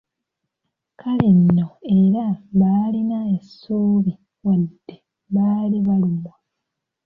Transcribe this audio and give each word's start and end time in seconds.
Kale 0.99 1.27
nno 1.39 1.67
era 1.99 2.25
baalina 2.59 3.17
essuubi 3.35 4.13
wadde 4.45 4.95
baali 5.33 5.77
balumwa. 5.87 6.33